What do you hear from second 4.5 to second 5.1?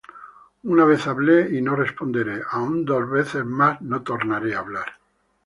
á hablar.